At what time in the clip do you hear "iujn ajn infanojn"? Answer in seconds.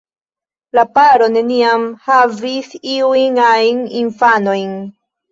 2.93-4.73